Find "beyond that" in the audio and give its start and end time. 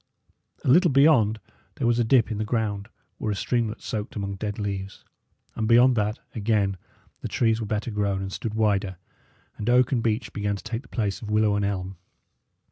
5.67-6.17